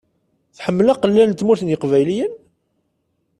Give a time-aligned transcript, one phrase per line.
[0.57, 2.33] Tḥemmel aqellal n Tmurt n yeqbayliyen?